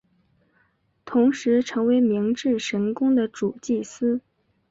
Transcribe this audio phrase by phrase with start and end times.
[1.05, 4.19] 同时成为明治神宫的主祭司。